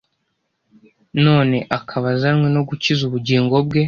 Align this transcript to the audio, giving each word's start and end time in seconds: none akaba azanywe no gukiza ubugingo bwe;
none 1.25 1.57
akaba 1.77 2.05
azanywe 2.15 2.47
no 2.55 2.61
gukiza 2.69 3.01
ubugingo 3.05 3.55
bwe; 3.67 3.79